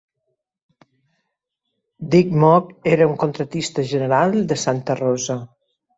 [2.15, 5.37] Dick Maugg era un contractista general de Santa Rosa.